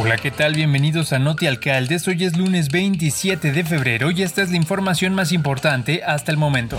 [0.00, 0.54] Hola, ¿qué tal?
[0.54, 2.06] Bienvenidos a Noti Alcaldes.
[2.06, 6.38] Hoy es lunes 27 de febrero y esta es la información más importante hasta el
[6.38, 6.78] momento.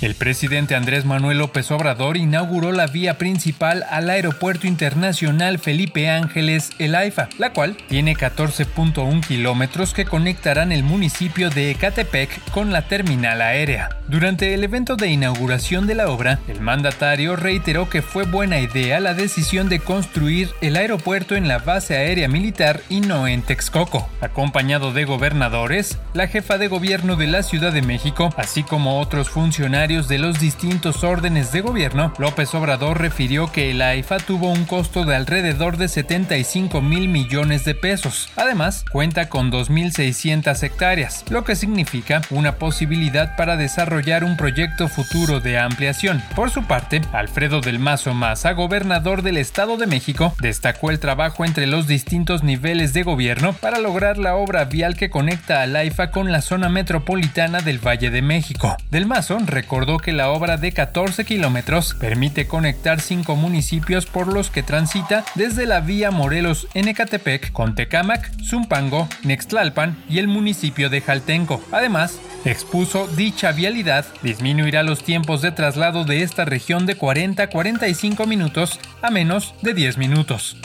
[0.00, 6.70] El presidente Andrés Manuel López Obrador inauguró la vía principal al Aeropuerto Internacional Felipe Ángeles
[6.78, 12.88] El AIFA, la cual tiene 14.1 kilómetros que conectarán el municipio de Ecatepec con la
[12.88, 13.90] terminal aérea.
[14.08, 19.00] Durante el evento de inauguración de la obra, el mandatario reiteró que fue buena idea
[19.00, 24.08] la decisión de construir el aeropuerto en la base aérea militar y no en Texcoco.
[24.22, 29.28] Acompañado de gobernadores, la jefa de gobierno de la Ciudad de México, así como otros
[29.28, 34.64] funcionarios de los distintos órdenes de gobierno, López Obrador refirió que el AIFA tuvo un
[34.64, 38.28] costo de alrededor de 75 mil millones de pesos.
[38.36, 45.40] Además, cuenta con 2.600 hectáreas, lo que significa una posibilidad para desarrollar un proyecto futuro
[45.40, 46.22] de ampliación.
[46.36, 51.44] Por su parte, Alfredo del Mazo Maza, gobernador del Estado de México, destacó el trabajo
[51.44, 56.12] entre los distintos niveles de gobierno para lograr la obra vial que conecta al AIFA
[56.12, 58.76] con la zona metropolitana del Valle de México.
[58.92, 64.30] Del Mazo recordó recordó que la obra de 14 kilómetros permite conectar cinco municipios por
[64.30, 70.28] los que transita desde la vía Morelos en Ecatepec con Tecámac, Zumpango, Nextlalpan y el
[70.28, 71.62] municipio de Jaltenco.
[71.72, 77.46] Además, expuso dicha vialidad disminuirá los tiempos de traslado de esta región de 40 a
[77.46, 80.58] 45 minutos a menos de 10 minutos.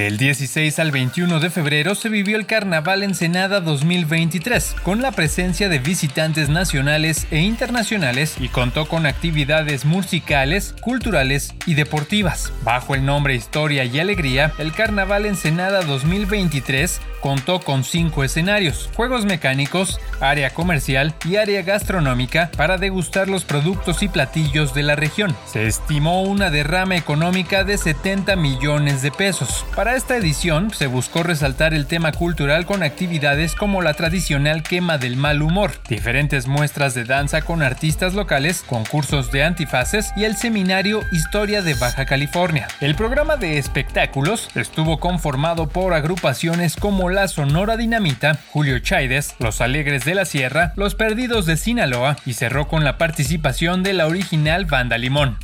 [0.00, 5.68] Del 16 al 21 de febrero se vivió el Carnaval Ensenada 2023, con la presencia
[5.68, 12.50] de visitantes nacionales e internacionales y contó con actividades musicales, culturales y deportivas.
[12.64, 19.24] Bajo el nombre Historia y Alegría, el Carnaval Ensenada 2023 contó con cinco escenarios, juegos
[19.24, 25.36] mecánicos, área comercial y área gastronómica para degustar los productos y platillos de la región.
[25.46, 29.64] Se estimó una derrama económica de 70 millones de pesos.
[29.74, 34.98] Para esta edición se buscó resaltar el tema cultural con actividades como la tradicional quema
[34.98, 40.36] del mal humor, diferentes muestras de danza con artistas locales, concursos de antifaces y el
[40.36, 42.68] seminario Historia de Baja California.
[42.80, 49.60] El programa de espectáculos estuvo conformado por agrupaciones como la Sonora Dinamita, Julio Chaides, Los
[49.60, 54.06] Alegres de la Sierra, Los Perdidos de Sinaloa y cerró con la participación de la
[54.06, 55.36] original Banda Limón.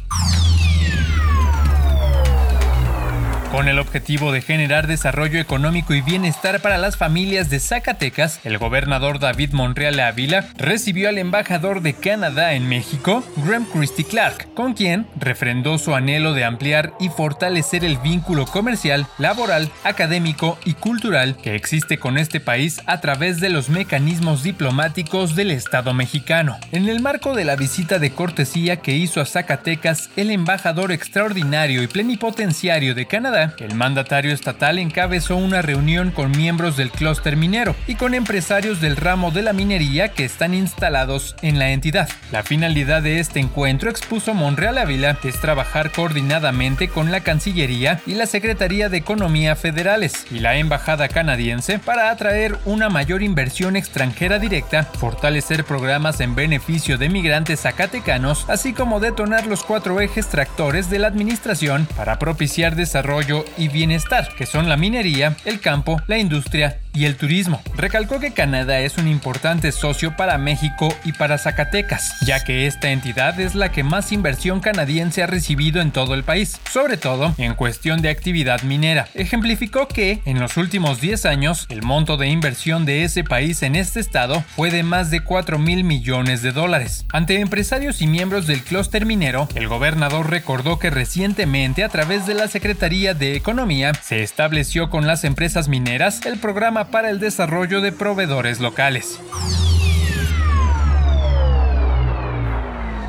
[3.56, 8.58] Con el objetivo de generar desarrollo económico y bienestar para las familias de Zacatecas, el
[8.58, 14.74] gobernador David Monreal Ávila recibió al embajador de Canadá en México, Graham Christie Clark, con
[14.74, 21.38] quien refrendó su anhelo de ampliar y fortalecer el vínculo comercial, laboral, académico y cultural
[21.38, 26.58] que existe con este país a través de los mecanismos diplomáticos del Estado mexicano.
[26.72, 31.82] En el marco de la visita de cortesía que hizo a Zacatecas el embajador extraordinario
[31.82, 37.74] y plenipotenciario de Canadá, el mandatario estatal encabezó una reunión con miembros del clúster minero
[37.86, 42.08] y con empresarios del ramo de la minería que están instalados en la entidad.
[42.32, 48.14] La finalidad de este encuentro, expuso Monreal Ávila, es trabajar coordinadamente con la Cancillería y
[48.14, 54.38] la Secretaría de Economía federales y la Embajada canadiense para atraer una mayor inversión extranjera
[54.38, 60.88] directa, fortalecer programas en beneficio de migrantes zacatecanos, así como detonar los cuatro ejes tractores
[60.90, 66.18] de la administración para propiciar desarrollo y bienestar, que son la minería, el campo, la
[66.18, 67.62] industria y el turismo.
[67.76, 72.90] Recalcó que Canadá es un importante socio para México y para Zacatecas, ya que esta
[72.90, 77.34] entidad es la que más inversión canadiense ha recibido en todo el país, sobre todo
[77.36, 79.08] en cuestión de actividad minera.
[79.14, 83.76] Ejemplificó que, en los últimos 10 años, el monto de inversión de ese país en
[83.76, 87.04] este estado fue de más de 4 mil millones de dólares.
[87.12, 92.34] Ante empresarios y miembros del clúster minero, el gobernador recordó que recientemente, a través de
[92.34, 97.80] la Secretaría de Economía, se estableció con las empresas mineras el programa para el desarrollo
[97.80, 99.20] de proveedores locales.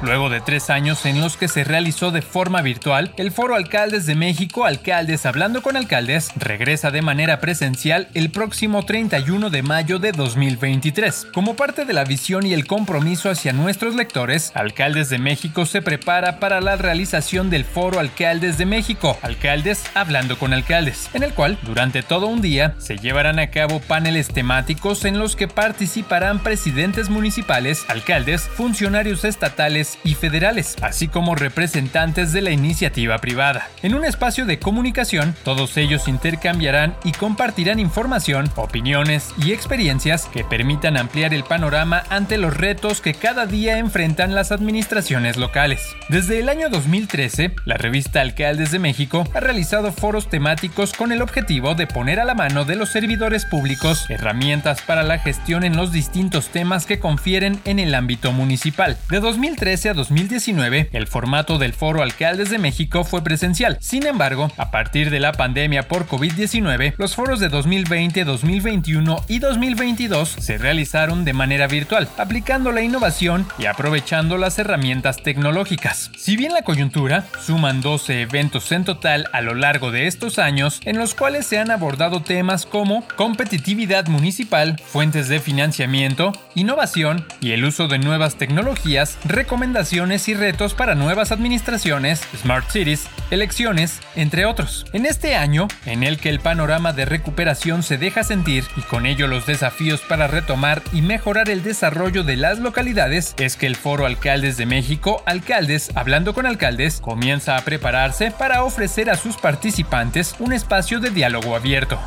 [0.08, 4.06] Luego de tres años en los que se realizó de forma virtual, el Foro Alcaldes
[4.06, 10.00] de México, Alcaldes Hablando con Alcaldes, regresa de manera presencial el próximo 31 de mayo
[10.00, 11.28] de 2023.
[11.34, 15.82] Como parte de la visión y el compromiso hacia nuestros lectores, Alcaldes de México se
[15.82, 21.34] prepara para la realización del Foro Alcaldes de México, Alcaldes Hablando con Alcaldes, en el
[21.34, 26.40] cual, durante todo un día, se llevarán a cabo paneles temáticos en los que participarán
[26.40, 33.70] presidentes municipales, alcaldes, funcionarios estatales, y federales, así como representantes de la iniciativa privada.
[33.82, 40.44] En un espacio de comunicación, todos ellos intercambiarán y compartirán información, opiniones y experiencias que
[40.44, 45.96] permitan ampliar el panorama ante los retos que cada día enfrentan las administraciones locales.
[46.10, 51.22] Desde el año 2013, la revista Alcaldes de México ha realizado foros temáticos con el
[51.22, 55.76] objetivo de poner a la mano de los servidores públicos herramientas para la gestión en
[55.76, 58.98] los distintos temas que confieren en el ámbito municipal.
[59.10, 63.78] De 2013 a 2019, el formato del Foro Alcaldes de México fue presencial.
[63.80, 69.38] Sin embargo, a partir de la pandemia por COVID-19, los foros de 2020, 2021 y
[69.38, 76.10] 2022 se realizaron de manera virtual, aplicando la innovación y aprovechando las herramientas tecnológicas.
[76.18, 80.82] Si bien la coyuntura, suman 12 eventos en total a lo largo de estos años
[80.86, 87.52] en los cuales se han abordado temas como competitividad municipal, fuentes de financiamiento, innovación y
[87.52, 94.46] el uso de nuevas tecnologías, recomendaciones y retos para nuevas administraciones, smart cities, elecciones, entre
[94.46, 94.86] otros.
[94.94, 99.06] En este año, en el que el panorama de recuperación se deja sentir y con
[99.06, 103.76] ello los desafíos para retomar y mejorar el desarrollo de las localidades, es que el
[103.76, 109.36] Foro Alcaldes de México, Alcaldes Hablando con Alcaldes, comienza a prepararse para ofrecer a sus
[109.36, 112.00] participantes un espacio de diálogo abierto.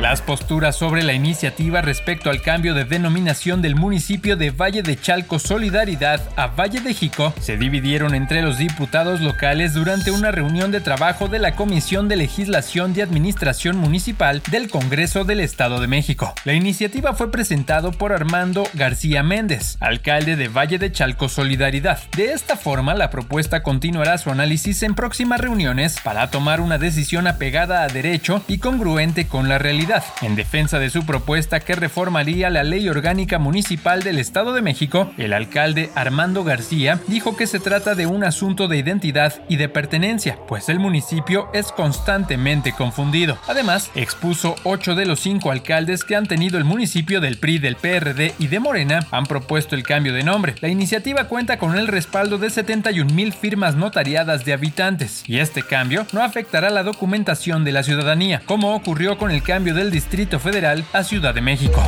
[0.00, 5.00] Las posturas sobre la iniciativa respecto al cambio de denominación del municipio de Valle de
[5.00, 10.70] Chalco Solidaridad a Valle de Jico se dividieron entre los diputados locales durante una reunión
[10.70, 15.86] de trabajo de la Comisión de Legislación de Administración Municipal del Congreso del Estado de
[15.86, 16.34] México.
[16.44, 22.00] La iniciativa fue presentado por Armando García Méndez, alcalde de Valle de Chalco Solidaridad.
[22.14, 27.26] De esta forma, la propuesta continuará su análisis en próximas reuniones para tomar una decisión
[27.26, 29.85] apegada a derecho y congruente con la realidad
[30.20, 35.12] en defensa de su propuesta que reformaría la ley orgánica municipal del Estado de México,
[35.16, 39.68] el alcalde Armando García dijo que se trata de un asunto de identidad y de
[39.68, 43.38] pertenencia, pues el municipio es constantemente confundido.
[43.46, 47.76] Además, expuso ocho de los cinco alcaldes que han tenido el municipio del PRI, del
[47.76, 50.56] PRD y de Morena han propuesto el cambio de nombre.
[50.60, 55.62] La iniciativa cuenta con el respaldo de 71 mil firmas notariadas de habitantes, y este
[55.62, 60.40] cambio no afectará la documentación de la ciudadanía, como ocurrió con el cambio del Distrito
[60.40, 61.82] Federal a Ciudad de México.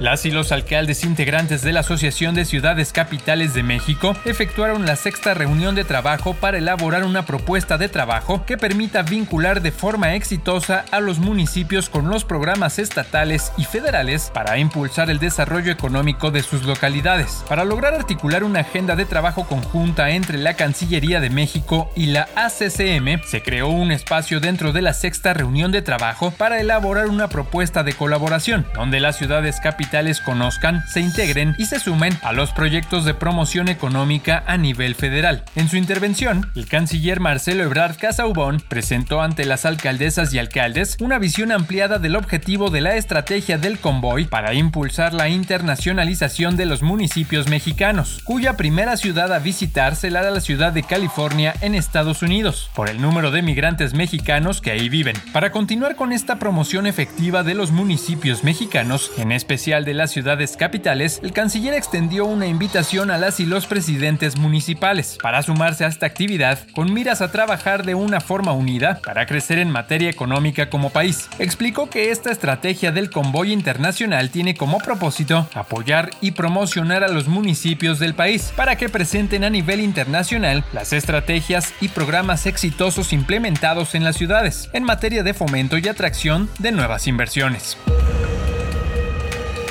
[0.00, 4.96] Las y los alcaldes integrantes de la Asociación de Ciudades Capitales de México efectuaron la
[4.96, 10.14] sexta reunión de trabajo para elaborar una propuesta de trabajo que permita vincular de forma
[10.14, 16.30] exitosa a los municipios con los programas estatales y federales para impulsar el desarrollo económico
[16.30, 17.44] de sus localidades.
[17.46, 22.26] Para lograr articular una agenda de trabajo conjunta entre la Cancillería de México y la
[22.36, 27.28] ACCM, se creó un espacio dentro de la sexta reunión de trabajo para elaborar una
[27.28, 29.89] propuesta de colaboración, donde las ciudades capitales
[30.24, 35.44] conozcan, se integren y se sumen a los proyectos de promoción económica a nivel federal.
[35.56, 41.18] En su intervención, el canciller Marcelo Ebrard Casaubon presentó ante las alcaldesas y alcaldes una
[41.18, 46.82] visión ampliada del objetivo de la estrategia del convoy para impulsar la internacionalización de los
[46.82, 52.70] municipios mexicanos, cuya primera ciudad a visitar será la ciudad de California en Estados Unidos,
[52.74, 55.16] por el número de migrantes mexicanos que ahí viven.
[55.32, 60.56] Para continuar con esta promoción efectiva de los municipios mexicanos, en especial de las ciudades
[60.56, 65.88] capitales, el canciller extendió una invitación a las y los presidentes municipales para sumarse a
[65.88, 70.70] esta actividad con miras a trabajar de una forma unida para crecer en materia económica
[70.70, 71.28] como país.
[71.38, 77.28] Explicó que esta estrategia del convoy internacional tiene como propósito apoyar y promocionar a los
[77.28, 83.94] municipios del país para que presenten a nivel internacional las estrategias y programas exitosos implementados
[83.94, 87.76] en las ciudades en materia de fomento y atracción de nuevas inversiones.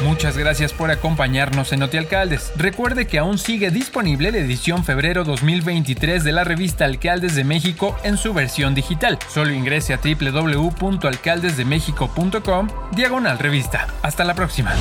[0.01, 2.53] Muchas gracias por acompañarnos en Alcaldes.
[2.55, 7.97] Recuerde que aún sigue disponible la edición febrero 2023 de la revista Alcaldes de México
[8.03, 9.19] en su versión digital.
[9.27, 13.87] Solo ingrese a www.alcaldesdemexico.com diagonal revista.
[14.01, 14.73] Hasta la próxima.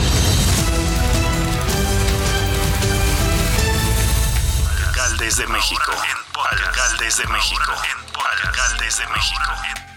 [4.87, 5.93] Alcaldes de México.
[6.53, 7.73] Alcaldes de México.
[8.45, 9.88] Alcaldes de México.